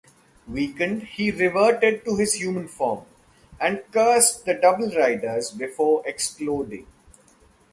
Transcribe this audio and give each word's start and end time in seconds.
Weakened, 0.47 1.03
he 1.03 1.29
reverted 1.29 2.03
to 2.05 2.15
his 2.17 2.33
human 2.33 2.67
form 2.67 3.05
and 3.59 3.83
cursed 3.91 4.45
the 4.45 4.55
Double 4.55 4.89
Riders 4.89 5.51
before 5.51 6.01
exploding. 6.07 6.87